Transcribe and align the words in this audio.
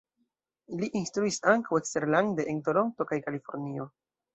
Li 0.79 0.89
instruis 1.01 1.39
ankaŭ 1.53 1.79
eksterlande 1.83 2.49
en 2.55 2.67
Toronto 2.71 3.13
kaj 3.13 3.25
Kalifornio. 3.31 3.93